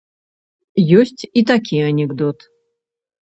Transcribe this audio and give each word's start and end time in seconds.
Ёсць 0.99 1.21
і 1.41 1.43
такі 1.51 1.77
анекдот. 1.91 2.39